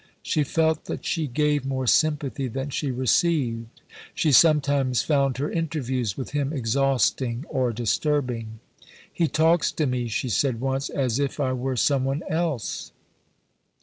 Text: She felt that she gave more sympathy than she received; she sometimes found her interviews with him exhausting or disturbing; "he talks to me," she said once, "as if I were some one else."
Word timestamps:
She 0.23 0.43
felt 0.43 0.85
that 0.85 1.05
she 1.05 1.27
gave 1.27 1.63
more 1.63 1.85
sympathy 1.85 2.47
than 2.47 2.71
she 2.71 2.89
received; 2.89 3.67
she 4.15 4.31
sometimes 4.31 5.03
found 5.03 5.37
her 5.37 5.51
interviews 5.51 6.17
with 6.17 6.31
him 6.31 6.51
exhausting 6.51 7.45
or 7.49 7.71
disturbing; 7.71 8.61
"he 9.13 9.27
talks 9.27 9.71
to 9.73 9.85
me," 9.85 10.07
she 10.07 10.27
said 10.29 10.59
once, 10.59 10.89
"as 10.89 11.19
if 11.19 11.39
I 11.39 11.53
were 11.53 11.75
some 11.75 12.03
one 12.03 12.23
else." 12.27 12.91